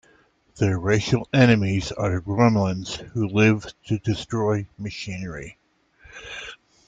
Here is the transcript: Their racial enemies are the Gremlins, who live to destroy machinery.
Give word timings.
Their 0.55 0.79
racial 0.79 1.29
enemies 1.31 1.91
are 1.91 2.15
the 2.15 2.21
Gremlins, 2.21 3.07
who 3.11 3.27
live 3.27 3.67
to 3.85 3.99
destroy 3.99 4.65
machinery. 4.79 5.59